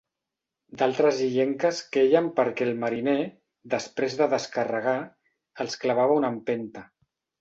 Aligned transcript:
D'altres 0.77 1.19
illenques 1.25 1.81
queien 1.97 2.29
perquè 2.39 2.67
el 2.67 2.73
mariner, 2.85 3.15
després 3.75 4.17
de 4.23 4.29
descarregar, 4.33 4.97
els 5.67 5.79
clavava 5.85 6.17
una 6.23 6.33
empenta. 6.39 6.85